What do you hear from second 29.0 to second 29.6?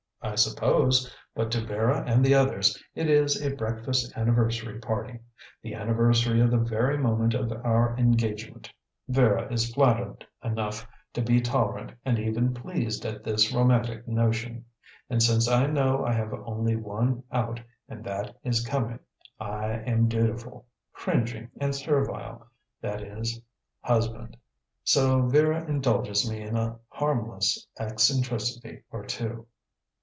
two.